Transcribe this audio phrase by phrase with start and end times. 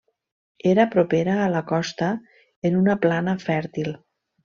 [0.69, 2.09] Era propera a la costa
[2.71, 3.97] en una plana fèrtil.